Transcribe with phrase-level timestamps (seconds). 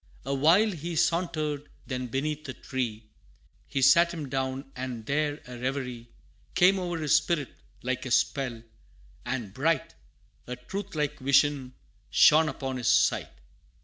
[0.25, 3.05] Awhile he sauntered then beneath a tree,
[3.67, 6.09] He sat him down, and there a reverie
[6.55, 8.63] Came o'er his spirit like a spell,
[9.27, 9.93] and bright,
[10.47, 11.75] A truth like vision,
[12.09, 13.29] shone upon his sight.